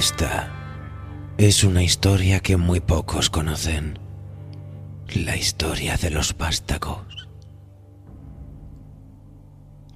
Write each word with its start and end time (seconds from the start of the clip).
Esta 0.00 1.34
es 1.36 1.62
una 1.62 1.82
historia 1.82 2.40
que 2.40 2.56
muy 2.56 2.80
pocos 2.80 3.28
conocen. 3.28 3.98
La 5.14 5.36
historia 5.36 5.98
de 5.98 6.08
los 6.08 6.38
vástagos. 6.38 7.28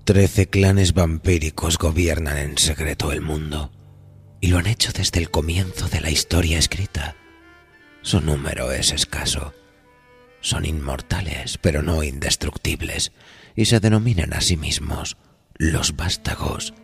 Trece 0.05 0.51
clanes 0.51 0.93
vampíricos 0.93 1.79
gobiernan 1.79 2.37
en 2.37 2.59
secreto 2.59 3.12
el 3.12 3.23
mundo 3.23 3.73
y 4.43 4.48
lo 4.48 4.59
han 4.59 4.67
hecho 4.67 4.93
desde 4.93 5.21
el 5.21 5.31
comienzo 5.31 5.89
de 5.89 6.03
la 6.03 6.11
historia 6.11 6.59
escrita. 6.59 7.17
Su 8.03 8.21
número 8.21 8.73
es 8.73 8.93
escaso. 8.93 9.55
Son 10.43 10.67
inmortales, 10.67 11.57
pero 11.57 11.81
no 11.81 12.03
indestructibles, 12.03 13.12
y 13.56 13.65
se 13.65 13.81
denominan 13.81 14.34
a 14.34 14.43
sí 14.43 14.59
mismos 14.59 15.17
los 15.55 15.97
vástagos 15.97 16.75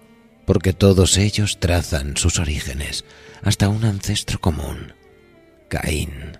porque 0.50 0.72
todos 0.72 1.16
ellos 1.16 1.60
trazan 1.60 2.16
sus 2.16 2.40
orígenes 2.40 3.04
hasta 3.40 3.68
un 3.68 3.84
ancestro 3.84 4.40
común, 4.40 4.94
Caín, 5.68 6.38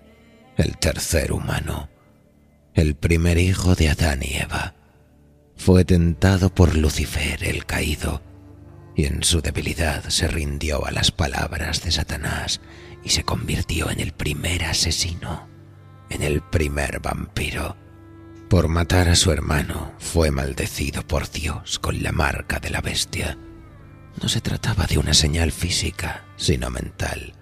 el 0.57 0.79
tercer 0.79 1.31
humano, 1.31 1.89
el 2.75 2.97
primer 2.97 3.39
hijo 3.39 3.77
de 3.77 3.89
Adán 3.89 4.25
y 4.25 4.35
Eva. 4.35 4.75
Fue 5.55 5.85
tentado 5.85 6.53
por 6.53 6.77
Lucifer 6.77 7.45
el 7.45 7.67
caído, 7.67 8.21
y 8.97 9.05
en 9.05 9.23
su 9.23 9.43
debilidad 9.43 10.03
se 10.09 10.27
rindió 10.27 10.85
a 10.85 10.91
las 10.91 11.13
palabras 11.13 11.85
de 11.85 11.93
Satanás 11.93 12.61
y 13.05 13.11
se 13.11 13.23
convirtió 13.23 13.93
en 13.93 14.01
el 14.01 14.11
primer 14.11 14.65
asesino, 14.65 15.49
en 16.09 16.25
el 16.25 16.43
primer 16.43 16.99
vampiro. 16.99 17.77
Por 18.49 18.67
matar 18.67 19.09
a 19.09 19.15
su 19.15 19.31
hermano 19.31 19.93
fue 20.01 20.33
maldecido 20.33 21.07
por 21.07 21.31
Dios 21.31 21.79
con 21.79 22.03
la 22.03 22.11
marca 22.11 22.59
de 22.59 22.71
la 22.71 22.81
bestia 22.81 23.39
no 24.21 24.29
se 24.29 24.41
trataba 24.41 24.87
de 24.87 24.99
una 24.99 25.15
señal 25.15 25.53
física, 25.53 26.25
sino 26.37 26.71
mental. 26.71 27.35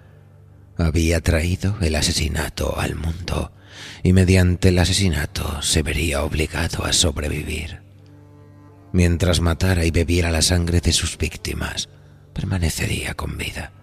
Había 0.77 1.21
traído 1.21 1.77
el 1.81 1.95
asesinato 1.95 2.79
al 2.79 2.95
mundo 2.95 3.51
y 4.03 4.13
mediante 4.13 4.69
el 4.69 4.79
asesinato 4.79 5.61
se 5.61 5.83
vería 5.83 6.23
obligado 6.23 6.85
a 6.85 6.93
sobrevivir. 6.93 7.81
Mientras 8.91 9.41
matara 9.41 9.85
y 9.85 9.91
bebiera 9.91 10.31
la 10.31 10.41
sangre 10.41 10.81
de 10.81 10.93
sus 10.93 11.17
víctimas, 11.17 11.89
permanecería 12.33 13.13
con 13.13 13.37
vida. 13.37 13.73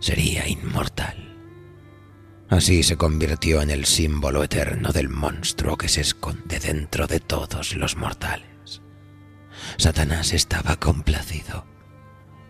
Sería 0.00 0.46
inmortal. 0.46 1.36
Así 2.48 2.82
se 2.82 2.96
convirtió 2.96 3.60
en 3.62 3.70
el 3.70 3.84
símbolo 3.84 4.42
eterno 4.44 4.92
del 4.92 5.08
monstruo 5.08 5.76
que 5.76 5.88
se 5.88 6.02
esconde 6.02 6.60
dentro 6.60 7.06
de 7.06 7.20
todos 7.20 7.74
los 7.74 7.96
mortales. 7.96 8.82
Satanás 9.76 10.32
estaba 10.32 10.76
complacido 10.76 11.66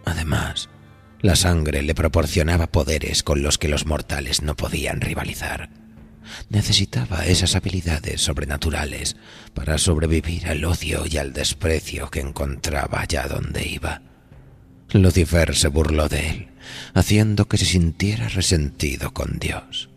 Además, 0.08 0.70
la 1.20 1.36
sangre 1.36 1.82
le 1.82 1.94
proporcionaba 1.94 2.68
poderes 2.68 3.22
con 3.22 3.42
los 3.42 3.58
que 3.58 3.68
los 3.68 3.84
mortales 3.84 4.40
no 4.42 4.56
podían 4.56 5.00
rivalizar. 5.00 5.68
Necesitaba 6.48 7.26
esas 7.26 7.54
habilidades 7.56 8.22
sobrenaturales 8.22 9.16
para 9.54 9.76
sobrevivir 9.76 10.48
al 10.48 10.64
odio 10.64 11.04
y 11.06 11.18
al 11.18 11.32
desprecio 11.32 12.10
que 12.10 12.20
encontraba 12.20 13.00
allá 13.00 13.26
donde 13.26 13.66
iba. 13.66 14.02
Lucifer 14.92 15.54
se 15.54 15.68
burló 15.68 16.08
de 16.08 16.30
él, 16.30 16.48
haciendo 16.94 17.46
que 17.46 17.58
se 17.58 17.66
sintiera 17.66 18.28
resentido 18.28 19.12
con 19.12 19.38
Dios. 19.38 19.90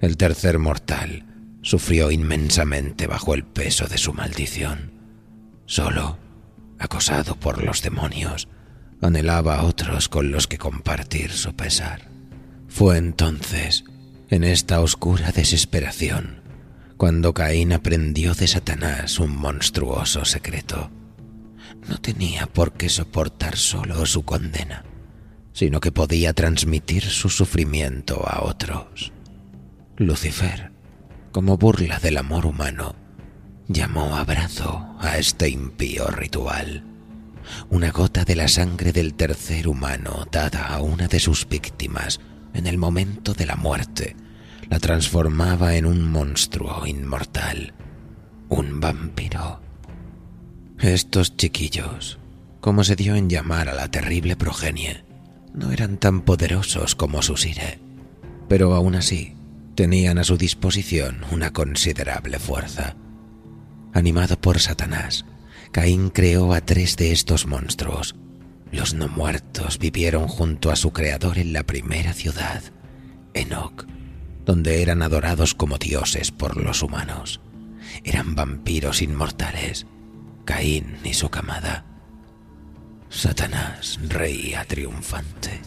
El 0.00 0.16
tercer 0.16 0.58
mortal 0.58 1.24
sufrió 1.62 2.10
inmensamente 2.10 3.06
bajo 3.06 3.34
el 3.34 3.44
peso 3.44 3.86
de 3.86 3.98
su 3.98 4.12
maldición. 4.12 4.92
Solo, 5.66 6.18
acosado 6.78 7.36
por 7.36 7.62
los 7.62 7.82
demonios, 7.82 8.48
anhelaba 9.00 9.56
a 9.56 9.64
otros 9.64 10.08
con 10.08 10.30
los 10.30 10.46
que 10.46 10.58
compartir 10.58 11.32
su 11.32 11.54
pesar. 11.54 12.08
Fue 12.68 12.98
entonces, 12.98 13.84
en 14.28 14.44
esta 14.44 14.80
oscura 14.80 15.32
desesperación, 15.32 16.42
cuando 16.96 17.32
Caín 17.32 17.72
aprendió 17.72 18.34
de 18.34 18.46
Satanás 18.46 19.18
un 19.18 19.36
monstruoso 19.36 20.24
secreto. 20.24 20.90
No 21.88 21.98
tenía 21.98 22.46
por 22.46 22.72
qué 22.72 22.88
soportar 22.88 23.56
solo 23.56 24.04
su 24.06 24.24
condena, 24.24 24.84
sino 25.52 25.80
que 25.80 25.92
podía 25.92 26.34
transmitir 26.34 27.04
su 27.04 27.30
sufrimiento 27.30 28.22
a 28.28 28.44
otros. 28.44 29.12
Lucifer, 29.96 30.72
como 31.32 31.56
burla 31.56 31.98
del 31.98 32.18
amor 32.18 32.44
humano, 32.44 32.94
llamó 33.66 34.16
abrazo 34.16 34.94
a 35.00 35.16
este 35.16 35.48
impío 35.48 36.06
ritual 36.08 36.84
una 37.68 37.90
gota 37.90 38.24
de 38.24 38.36
la 38.36 38.48
sangre 38.48 38.92
del 38.92 39.14
tercer 39.14 39.68
humano 39.68 40.26
dada 40.30 40.66
a 40.66 40.80
una 40.80 41.08
de 41.08 41.20
sus 41.20 41.48
víctimas 41.48 42.20
en 42.54 42.66
el 42.66 42.78
momento 42.78 43.34
de 43.34 43.46
la 43.46 43.56
muerte, 43.56 44.16
la 44.68 44.78
transformaba 44.78 45.74
en 45.74 45.86
un 45.86 46.10
monstruo 46.10 46.86
inmortal, 46.86 47.74
un 48.48 48.80
vampiro. 48.80 49.60
Estos 50.78 51.36
chiquillos, 51.36 52.18
como 52.60 52.84
se 52.84 52.96
dio 52.96 53.14
en 53.14 53.28
llamar 53.28 53.68
a 53.68 53.74
la 53.74 53.88
terrible 53.90 54.36
progenie, 54.36 55.04
no 55.52 55.72
eran 55.72 55.98
tan 55.98 56.22
poderosos 56.22 56.94
como 56.94 57.22
sus 57.22 57.46
ire, 57.46 57.80
pero 58.48 58.74
aún 58.74 58.94
así 58.94 59.34
tenían 59.74 60.18
a 60.18 60.24
su 60.24 60.36
disposición 60.36 61.24
una 61.32 61.52
considerable 61.52 62.38
fuerza. 62.38 62.96
Animado 63.92 64.40
por 64.40 64.60
Satanás, 64.60 65.24
Caín 65.72 66.10
creó 66.10 66.52
a 66.52 66.60
tres 66.60 66.96
de 66.96 67.12
estos 67.12 67.46
monstruos. 67.46 68.16
Los 68.72 68.94
no 68.94 69.08
muertos 69.08 69.78
vivieron 69.78 70.26
junto 70.26 70.70
a 70.70 70.76
su 70.76 70.92
creador 70.92 71.38
en 71.38 71.52
la 71.52 71.62
primera 71.62 72.12
ciudad, 72.12 72.62
Enoch, 73.34 73.86
donde 74.44 74.82
eran 74.82 75.02
adorados 75.02 75.54
como 75.54 75.78
dioses 75.78 76.32
por 76.32 76.56
los 76.56 76.82
humanos. 76.82 77.40
Eran 78.04 78.34
vampiros 78.34 79.02
inmortales, 79.02 79.86
Caín 80.44 80.96
y 81.04 81.14
su 81.14 81.28
camada. 81.30 81.84
Satanás 83.08 83.98
reía 84.08 84.64
triunfante. 84.64 85.60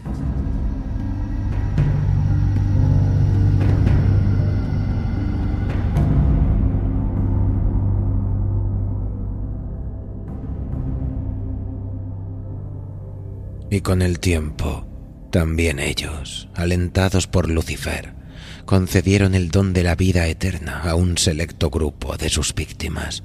Y 13.73 13.81
con 13.81 14.03
el 14.03 14.19
tiempo, 14.19 14.87
también 15.31 15.79
ellos, 15.79 16.47
alentados 16.53 17.25
por 17.25 17.49
Lucifer, 17.49 18.13
concedieron 18.65 19.33
el 19.33 19.49
don 19.49 19.73
de 19.73 19.81
la 19.81 19.95
vida 19.95 20.27
eterna 20.27 20.81
a 20.81 20.93
un 20.93 21.17
selecto 21.17 21.71
grupo 21.71 22.15
de 22.15 22.29
sus 22.29 22.53
víctimas, 22.53 23.23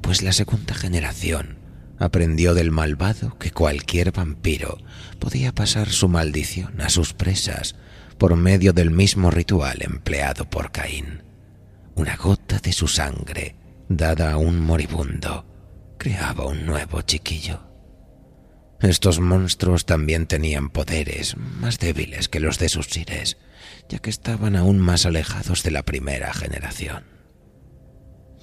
pues 0.00 0.22
la 0.22 0.30
segunda 0.30 0.72
generación 0.72 1.58
aprendió 1.98 2.54
del 2.54 2.70
malvado 2.70 3.36
que 3.40 3.50
cualquier 3.50 4.12
vampiro 4.12 4.78
podía 5.18 5.52
pasar 5.52 5.88
su 5.88 6.08
maldición 6.08 6.80
a 6.80 6.90
sus 6.90 7.12
presas 7.12 7.74
por 8.18 8.36
medio 8.36 8.72
del 8.72 8.92
mismo 8.92 9.32
ritual 9.32 9.78
empleado 9.82 10.48
por 10.48 10.70
Caín. 10.70 11.24
Una 11.96 12.14
gota 12.14 12.60
de 12.60 12.72
su 12.72 12.86
sangre, 12.86 13.56
dada 13.88 14.34
a 14.34 14.36
un 14.36 14.60
moribundo, 14.60 15.44
creaba 15.98 16.46
un 16.46 16.66
nuevo 16.66 17.02
chiquillo. 17.02 17.67
Estos 18.80 19.18
monstruos 19.18 19.86
también 19.86 20.26
tenían 20.26 20.70
poderes 20.70 21.36
más 21.36 21.78
débiles 21.78 22.28
que 22.28 22.38
los 22.38 22.58
de 22.58 22.68
sus 22.68 22.86
sires, 22.86 23.36
ya 23.88 23.98
que 23.98 24.10
estaban 24.10 24.54
aún 24.54 24.78
más 24.78 25.04
alejados 25.04 25.64
de 25.64 25.72
la 25.72 25.82
primera 25.82 26.32
generación. 26.32 27.04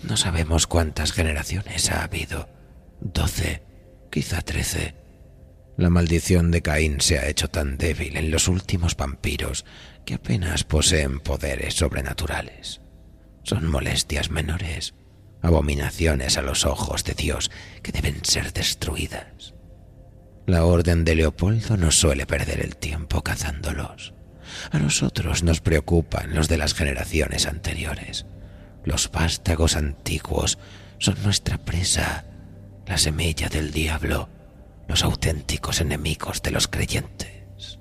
No 0.03 0.17
sabemos 0.17 0.67
cuántas 0.67 1.13
generaciones 1.13 1.89
ha 1.89 2.03
habido, 2.03 2.49
doce, 2.99 3.63
quizá 4.11 4.41
trece. 4.41 4.95
La 5.77 5.89
maldición 5.89 6.51
de 6.51 6.61
Caín 6.61 6.99
se 7.01 7.17
ha 7.17 7.27
hecho 7.27 7.49
tan 7.49 7.77
débil 7.77 8.17
en 8.17 8.29
los 8.29 8.47
últimos 8.47 8.95
vampiros 8.95 9.65
que 10.05 10.15
apenas 10.15 10.63
poseen 10.63 11.19
poderes 11.19 11.75
sobrenaturales. 11.75 12.81
son 13.43 13.67
molestias 13.69 14.31
menores, 14.31 14.95
abominaciones 15.41 16.38
a 16.38 16.41
los 16.41 16.65
ojos 16.65 17.03
de 17.03 17.13
Dios 17.13 17.51
que 17.83 17.91
deben 17.91 18.25
ser 18.25 18.53
destruidas. 18.53 19.54
La 20.45 20.65
orden 20.65 21.06
de 21.06 21.15
Leopoldo 21.15 21.75
no 21.75 21.92
suele 21.92 22.25
perder 22.25 22.62
el 22.62 22.75
tiempo 22.75 23.24
cazándolos. 23.24 24.13
A 24.71 24.77
nosotros 24.77 25.44
nos 25.44 25.59
preocupan 25.59 26.36
los 26.36 26.47
de 26.47 26.57
las 26.57 26.74
generaciones 26.74 27.47
anteriores. 27.47 28.25
Los 28.83 29.09
vástagos 29.12 29.75
antiguos 29.75 30.59
son 31.00 31.21
nuestra 31.24 31.57
presa, 31.57 32.25
la 32.86 32.97
semilla 32.97 33.50
del 33.50 33.71
diablo, 33.71 34.30
los 34.88 35.03
auténticos 35.03 35.81
enemigos 35.81 36.44
de 36.44 36.51
los 36.51 36.68
creyentes. 36.68 37.80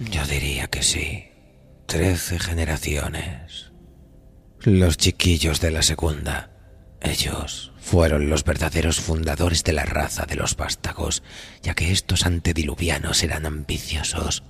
Yo 0.00 0.24
diría 0.26 0.66
que 0.66 0.82
sí. 0.82 1.28
Trece 1.86 2.38
generaciones. 2.38 3.70
Los 4.60 4.96
chiquillos 4.96 5.60
de 5.60 5.70
la 5.70 5.82
segunda. 5.82 6.50
Ellos 7.02 7.72
fueron 7.80 8.30
los 8.30 8.44
verdaderos 8.44 9.00
fundadores 9.00 9.64
de 9.64 9.72
la 9.72 9.84
raza 9.84 10.24
de 10.24 10.36
los 10.36 10.56
vástagos, 10.56 11.24
ya 11.60 11.74
que 11.74 11.90
estos 11.90 12.26
antediluvianos 12.26 13.24
eran 13.24 13.44
ambiciosos. 13.44 14.44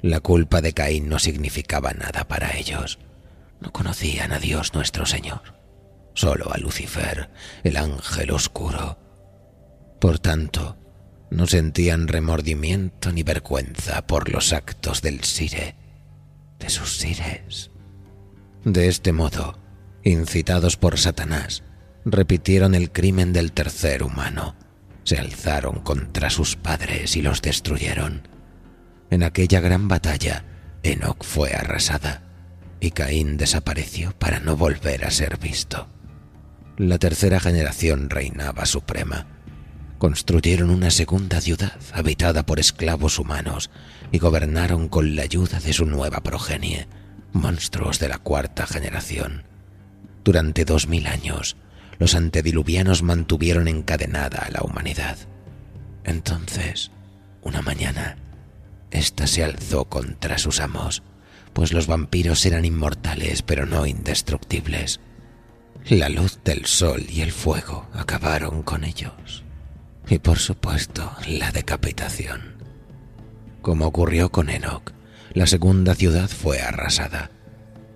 La 0.00 0.20
culpa 0.20 0.60
de 0.60 0.72
Caín 0.72 1.08
no 1.08 1.18
significaba 1.18 1.92
nada 1.92 2.28
para 2.28 2.56
ellos. 2.56 3.00
No 3.60 3.72
conocían 3.72 4.32
a 4.32 4.38
Dios 4.38 4.74
nuestro 4.74 5.06
Señor, 5.06 5.54
solo 6.14 6.52
a 6.52 6.58
Lucifer, 6.58 7.30
el 7.64 7.76
ángel 7.76 8.30
oscuro. 8.30 8.98
Por 10.00 10.20
tanto, 10.20 10.76
no 11.30 11.46
sentían 11.46 12.06
remordimiento 12.06 13.10
ni 13.10 13.24
vergüenza 13.24 14.06
por 14.06 14.28
los 14.28 14.52
actos 14.52 15.02
del 15.02 15.24
Sire, 15.24 15.74
de 16.60 16.70
sus 16.70 16.98
Sires. 16.98 17.70
De 18.64 18.86
este 18.86 19.12
modo, 19.12 19.58
incitados 20.04 20.76
por 20.76 20.98
Satanás, 20.98 21.64
repitieron 22.04 22.74
el 22.74 22.90
crimen 22.90 23.32
del 23.32 23.52
tercer 23.52 24.02
humano. 24.02 24.54
Se 25.04 25.18
alzaron 25.18 25.80
contra 25.80 26.30
sus 26.30 26.56
padres 26.56 27.16
y 27.16 27.22
los 27.22 27.42
destruyeron. 27.42 28.28
En 29.10 29.22
aquella 29.22 29.60
gran 29.60 29.88
batalla, 29.88 30.44
Enoch 30.82 31.22
fue 31.24 31.52
arrasada 31.54 32.22
y 32.80 32.90
Caín 32.90 33.36
desapareció 33.36 34.12
para 34.18 34.40
no 34.40 34.56
volver 34.56 35.04
a 35.04 35.10
ser 35.10 35.38
visto. 35.38 35.88
La 36.76 36.98
tercera 36.98 37.38
generación 37.38 38.10
reinaba 38.10 38.66
suprema. 38.66 39.26
Construyeron 39.98 40.70
una 40.70 40.90
segunda 40.90 41.40
ciudad 41.40 41.74
habitada 41.92 42.44
por 42.44 42.58
esclavos 42.58 43.20
humanos 43.20 43.70
y 44.10 44.18
gobernaron 44.18 44.88
con 44.88 45.14
la 45.14 45.22
ayuda 45.22 45.60
de 45.60 45.72
su 45.72 45.86
nueva 45.86 46.22
progenie, 46.22 46.88
monstruos 47.32 48.00
de 48.00 48.08
la 48.08 48.18
cuarta 48.18 48.66
generación. 48.66 49.44
Durante 50.24 50.64
dos 50.64 50.88
mil 50.88 51.06
años, 51.06 51.56
los 52.02 52.16
antediluvianos 52.16 53.04
mantuvieron 53.04 53.68
encadenada 53.68 54.40
a 54.40 54.50
la 54.50 54.62
humanidad. 54.62 55.16
Entonces, 56.02 56.90
una 57.42 57.62
mañana, 57.62 58.16
ésta 58.90 59.28
se 59.28 59.44
alzó 59.44 59.84
contra 59.84 60.36
sus 60.38 60.58
amos, 60.58 61.04
pues 61.52 61.72
los 61.72 61.86
vampiros 61.86 62.44
eran 62.44 62.64
inmortales 62.64 63.42
pero 63.42 63.66
no 63.66 63.86
indestructibles. 63.86 64.98
La 65.84 66.08
luz 66.08 66.40
del 66.42 66.66
sol 66.66 67.06
y 67.08 67.20
el 67.20 67.30
fuego 67.30 67.86
acabaron 67.94 68.64
con 68.64 68.82
ellos. 68.82 69.44
Y 70.08 70.18
por 70.18 70.40
supuesto, 70.40 71.12
la 71.28 71.52
decapitación. 71.52 72.56
Como 73.60 73.86
ocurrió 73.86 74.32
con 74.32 74.50
Enoch, 74.50 74.90
la 75.34 75.46
segunda 75.46 75.94
ciudad 75.94 76.28
fue 76.28 76.60
arrasada. 76.62 77.30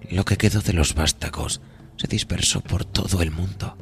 Lo 0.08 0.24
que 0.24 0.36
quedó 0.36 0.60
de 0.60 0.74
los 0.74 0.94
vástagos 0.94 1.60
se 1.96 2.06
dispersó 2.06 2.60
por 2.60 2.84
todo 2.84 3.20
el 3.20 3.32
mundo. 3.32 3.76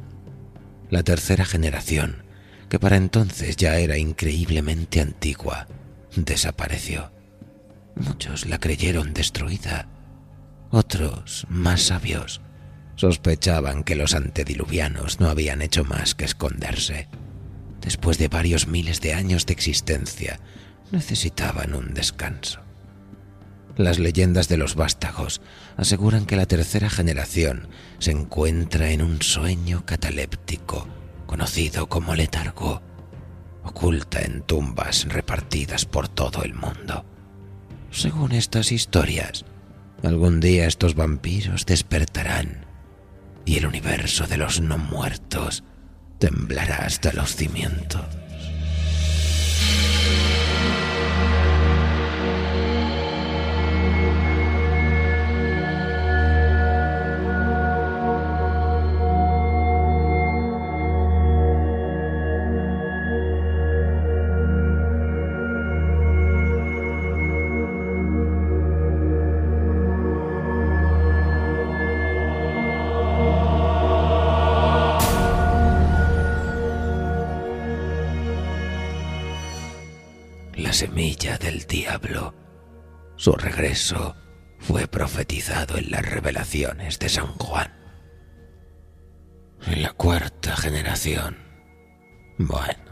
La 0.89 1.03
tercera 1.03 1.45
generación, 1.45 2.23
que 2.69 2.79
para 2.79 2.97
entonces 2.97 3.55
ya 3.55 3.77
era 3.79 3.97
increíblemente 3.97 5.01
antigua, 5.01 5.67
desapareció. 6.15 7.11
Muchos 7.95 8.45
la 8.45 8.59
creyeron 8.59 9.13
destruida. 9.13 9.87
Otros, 10.69 11.45
más 11.49 11.81
sabios, 11.81 12.41
sospechaban 12.95 13.83
que 13.83 13.95
los 13.95 14.13
antediluvianos 14.13 15.19
no 15.19 15.29
habían 15.29 15.61
hecho 15.61 15.83
más 15.83 16.15
que 16.15 16.25
esconderse. 16.25 17.07
Después 17.81 18.17
de 18.17 18.27
varios 18.27 18.67
miles 18.67 19.01
de 19.01 19.13
años 19.13 19.45
de 19.45 19.53
existencia, 19.53 20.39
necesitaban 20.91 21.73
un 21.73 21.93
descanso. 21.93 22.64
Las 23.77 23.99
leyendas 23.99 24.47
de 24.47 24.57
los 24.57 24.75
vástagos 24.75 25.41
aseguran 25.75 26.25
que 26.25 26.37
la 26.37 26.45
tercera 26.45 26.89
generación 26.89 27.67
se 27.99 28.11
encuentra 28.11 28.91
en 28.91 29.01
un 29.01 29.21
sueño 29.21 29.85
cataléptico 29.85 30.87
conocido 31.25 31.87
como 31.89 32.15
letargo, 32.15 32.81
oculta 33.63 34.21
en 34.21 34.41
tumbas 34.41 35.05
repartidas 35.09 35.85
por 35.85 36.07
todo 36.07 36.43
el 36.43 36.53
mundo. 36.53 37.05
Según 37.91 38.31
estas 38.31 38.71
historias, 38.71 39.43
algún 40.03 40.39
día 40.39 40.67
estos 40.67 40.95
vampiros 40.95 41.65
despertarán 41.65 42.65
y 43.43 43.57
el 43.57 43.65
universo 43.65 44.27
de 44.27 44.37
los 44.37 44.61
no 44.61 44.77
muertos 44.77 45.63
temblará 46.19 46.85
hasta 46.85 47.11
los 47.13 47.35
cimientos. 47.35 48.05
Semilla 80.75 81.37
del 81.37 81.65
diablo. 81.67 82.35
Su 83.15 83.31
regreso 83.31 84.17
fue 84.59 84.87
profetizado 84.87 85.77
en 85.77 85.89
las 85.89 86.05
revelaciones 86.05 86.99
de 86.99 87.07
San 87.07 87.27
Juan. 87.27 87.73
En 89.65 89.81
la 89.81 89.93
cuarta 89.93 90.57
generación. 90.57 91.37
Bueno, 92.37 92.91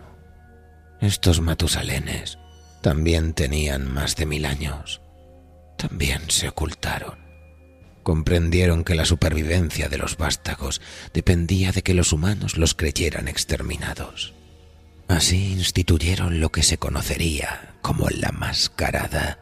estos 1.01 1.41
matusalenes 1.41 2.39
también 2.81 3.33
tenían 3.33 3.93
más 3.93 4.15
de 4.15 4.27
mil 4.27 4.45
años. 4.45 5.01
También 5.77 6.21
se 6.29 6.47
ocultaron. 6.47 7.19
Comprendieron 8.01 8.85
que 8.85 8.95
la 8.95 9.03
supervivencia 9.03 9.89
de 9.89 9.97
los 9.97 10.15
vástagos 10.15 10.81
dependía 11.13 11.73
de 11.73 11.81
que 11.81 11.93
los 11.93 12.13
humanos 12.13 12.57
los 12.57 12.75
creyeran 12.75 13.27
exterminados. 13.27 14.33
Así 15.13 15.51
instituyeron 15.51 16.39
lo 16.39 16.51
que 16.51 16.63
se 16.63 16.79
conocería 16.79 17.75
como 17.83 18.09
la 18.09 18.31
mascarada, 18.31 19.37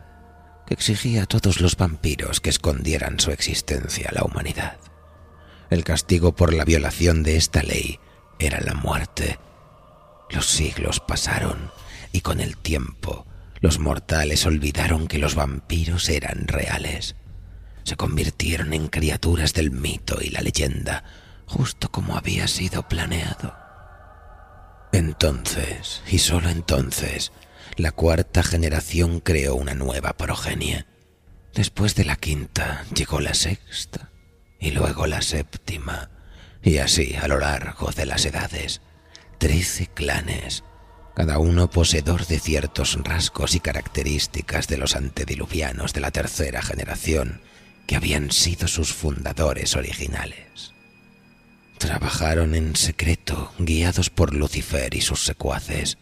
que 0.67 0.73
exigía 0.73 1.23
a 1.23 1.25
todos 1.27 1.61
los 1.61 1.77
vampiros 1.77 2.41
que 2.41 2.49
escondieran 2.49 3.21
su 3.21 3.31
existencia 3.31 4.09
a 4.09 4.13
la 4.13 4.25
humanidad. 4.25 4.75
El 5.69 5.85
castigo 5.85 6.35
por 6.35 6.53
la 6.53 6.65
violación 6.65 7.23
de 7.23 7.37
esta 7.37 7.63
ley 7.63 8.01
era 8.37 8.59
la 8.59 8.73
muerte. 8.73 9.39
Los 10.29 10.47
siglos 10.47 10.99
pasaron 10.99 11.71
y 12.11 12.19
con 12.19 12.41
el 12.41 12.57
tiempo 12.57 13.25
los 13.61 13.79
mortales 13.79 14.45
olvidaron 14.45 15.07
que 15.07 15.19
los 15.19 15.35
vampiros 15.35 16.09
eran 16.09 16.49
reales. 16.49 17.15
Se 17.83 17.95
convirtieron 17.95 18.73
en 18.73 18.89
criaturas 18.89 19.53
del 19.53 19.71
mito 19.71 20.17
y 20.21 20.31
la 20.31 20.41
leyenda, 20.41 21.05
justo 21.45 21.89
como 21.89 22.17
había 22.17 22.49
sido 22.49 22.89
planeado. 22.89 23.70
Entonces, 24.91 26.01
y 26.07 26.19
solo 26.19 26.49
entonces, 26.49 27.31
la 27.77 27.91
cuarta 27.91 28.43
generación 28.43 29.19
creó 29.19 29.55
una 29.55 29.73
nueva 29.73 30.13
progenie. 30.13 30.85
Después 31.53 31.95
de 31.95 32.05
la 32.05 32.15
quinta 32.15 32.85
llegó 32.93 33.19
la 33.19 33.33
sexta 33.33 34.09
y 34.59 34.71
luego 34.71 35.07
la 35.07 35.21
séptima, 35.21 36.11
y 36.61 36.77
así 36.77 37.15
a 37.15 37.27
lo 37.27 37.39
largo 37.39 37.91
de 37.91 38.05
las 38.05 38.25
edades. 38.25 38.81
Trece 39.37 39.87
clanes, 39.87 40.63
cada 41.15 41.39
uno 41.39 41.69
poseedor 41.69 42.27
de 42.27 42.39
ciertos 42.39 42.97
rasgos 43.03 43.55
y 43.55 43.59
características 43.59 44.67
de 44.67 44.77
los 44.77 44.95
antediluvianos 44.95 45.93
de 45.93 46.01
la 46.01 46.11
tercera 46.11 46.61
generación, 46.61 47.41
que 47.87 47.95
habían 47.95 48.31
sido 48.31 48.67
sus 48.67 48.93
fundadores 48.93 49.75
originales. 49.75 50.73
Trabajaron 51.81 52.53
en 52.53 52.75
secreto, 52.75 53.51
guiados 53.57 54.11
por 54.11 54.35
Lucifer 54.35 54.93
y 54.93 55.01
sus 55.01 55.25
secuaces. 55.25 55.97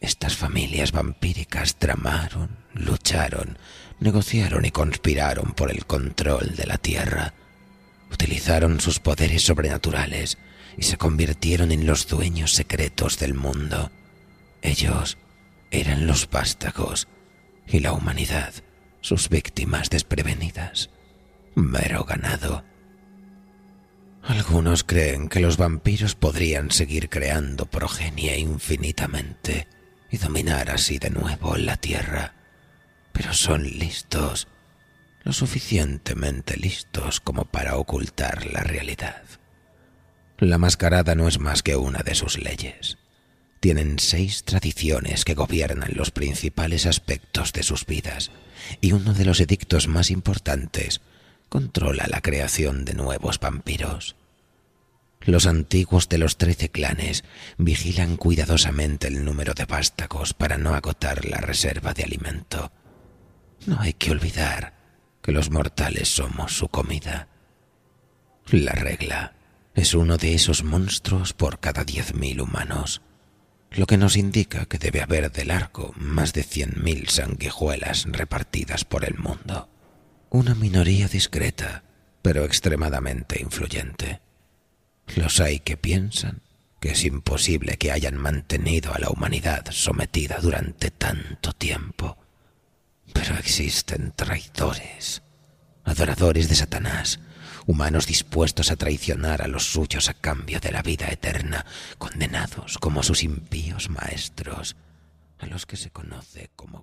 Estas 0.00 0.34
familias 0.34 0.92
vampíricas 0.92 1.76
tramaron, 1.76 2.56
lucharon, 2.72 3.58
negociaron 4.00 4.64
y 4.64 4.70
conspiraron 4.70 5.52
por 5.52 5.70
el 5.70 5.84
control 5.84 6.56
de 6.56 6.66
la 6.66 6.78
tierra. 6.78 7.34
utilizaron 8.10 8.80
sus 8.80 8.98
poderes 8.98 9.42
sobrenaturales 9.42 10.38
y 10.78 10.84
se 10.84 10.96
convirtieron 10.96 11.70
en 11.70 11.84
los 11.84 12.08
dueños 12.08 12.54
secretos 12.54 13.18
del 13.18 13.34
mundo. 13.34 13.90
Ellos 14.62 15.18
eran 15.70 16.06
los 16.06 16.30
vástagos 16.30 17.08
y 17.66 17.80
la 17.80 17.92
humanidad 17.92 18.54
sus 19.02 19.28
víctimas 19.28 19.90
desprevenidas. 19.90 20.88
Mero 21.54 22.04
ganado. 22.04 22.64
Algunos 24.26 24.84
creen 24.84 25.28
que 25.28 25.40
los 25.40 25.58
vampiros 25.58 26.14
podrían 26.14 26.70
seguir 26.70 27.10
creando 27.10 27.66
progenie 27.66 28.38
infinitamente 28.38 29.68
y 30.10 30.16
dominar 30.16 30.70
así 30.70 30.98
de 30.98 31.10
nuevo 31.10 31.56
la 31.58 31.76
Tierra, 31.76 32.32
pero 33.12 33.34
son 33.34 33.64
listos, 33.64 34.48
lo 35.24 35.34
suficientemente 35.34 36.56
listos 36.56 37.20
como 37.20 37.44
para 37.44 37.76
ocultar 37.76 38.46
la 38.46 38.62
realidad. 38.62 39.22
La 40.38 40.56
mascarada 40.56 41.14
no 41.14 41.28
es 41.28 41.38
más 41.38 41.62
que 41.62 41.76
una 41.76 41.98
de 41.98 42.14
sus 42.14 42.38
leyes. 42.38 42.96
Tienen 43.60 43.98
seis 43.98 44.44
tradiciones 44.44 45.26
que 45.26 45.34
gobiernan 45.34 45.92
los 45.94 46.10
principales 46.10 46.86
aspectos 46.86 47.52
de 47.52 47.62
sus 47.62 47.84
vidas, 47.84 48.30
y 48.80 48.92
uno 48.92 49.12
de 49.12 49.26
los 49.26 49.40
edictos 49.40 49.86
más 49.86 50.10
importantes 50.10 51.02
controla 51.54 52.08
la 52.08 52.20
creación 52.20 52.84
de 52.84 52.94
nuevos 52.94 53.38
vampiros. 53.38 54.16
Los 55.20 55.46
antiguos 55.46 56.08
de 56.08 56.18
los 56.18 56.36
trece 56.36 56.68
clanes 56.68 57.22
vigilan 57.58 58.16
cuidadosamente 58.16 59.06
el 59.06 59.24
número 59.24 59.54
de 59.54 59.64
vástagos 59.64 60.34
para 60.34 60.58
no 60.58 60.74
agotar 60.74 61.24
la 61.24 61.36
reserva 61.36 61.94
de 61.94 62.02
alimento. 62.02 62.72
No 63.66 63.78
hay 63.78 63.92
que 63.92 64.10
olvidar 64.10 64.74
que 65.22 65.30
los 65.30 65.52
mortales 65.52 66.08
somos 66.08 66.56
su 66.58 66.66
comida. 66.66 67.28
La 68.50 68.72
regla 68.72 69.34
es 69.76 69.94
uno 69.94 70.16
de 70.16 70.34
esos 70.34 70.64
monstruos 70.64 71.34
por 71.34 71.60
cada 71.60 71.84
diez 71.84 72.14
mil 72.14 72.40
humanos, 72.40 73.00
lo 73.70 73.86
que 73.86 73.96
nos 73.96 74.16
indica 74.16 74.66
que 74.66 74.78
debe 74.78 75.02
haber 75.02 75.30
de 75.30 75.44
largo 75.44 75.92
más 75.94 76.32
de 76.32 76.42
cien 76.42 76.82
mil 76.82 77.08
sanguijuelas 77.10 78.06
repartidas 78.10 78.84
por 78.84 79.04
el 79.04 79.16
mundo 79.18 79.68
una 80.34 80.56
minoría 80.56 81.06
discreta, 81.06 81.84
pero 82.20 82.44
extremadamente 82.44 83.40
influyente. 83.40 84.20
Los 85.14 85.38
hay 85.38 85.60
que 85.60 85.76
piensan 85.76 86.42
que 86.80 86.90
es 86.90 87.04
imposible 87.04 87.76
que 87.76 87.92
hayan 87.92 88.16
mantenido 88.16 88.92
a 88.92 88.98
la 88.98 89.10
humanidad 89.10 89.64
sometida 89.70 90.38
durante 90.42 90.90
tanto 90.90 91.52
tiempo. 91.52 92.18
Pero 93.12 93.36
existen 93.36 94.12
traidores, 94.16 95.22
adoradores 95.84 96.48
de 96.48 96.56
Satanás, 96.56 97.20
humanos 97.66 98.08
dispuestos 98.08 98.72
a 98.72 98.76
traicionar 98.76 99.40
a 99.40 99.46
los 99.46 99.70
suyos 99.70 100.08
a 100.08 100.14
cambio 100.14 100.58
de 100.58 100.72
la 100.72 100.82
vida 100.82 101.06
eterna, 101.10 101.64
condenados 101.96 102.78
como 102.78 103.04
sus 103.04 103.22
impíos 103.22 103.88
maestros, 103.88 104.74
a 105.38 105.46
los 105.46 105.64
que 105.64 105.76
se 105.76 105.90
conoce 105.90 106.50
como 106.56 106.82